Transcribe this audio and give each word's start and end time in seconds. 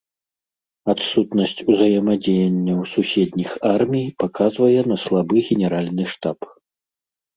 Адсутнасць 0.93 1.59
узаемадзеянняў 1.73 2.79
суседніх 2.93 3.51
армій 3.75 4.11
паказвае 4.25 4.73
на 4.93 4.97
слабы 5.07 5.35
генеральны 5.51 6.03
штаб. 6.15 6.39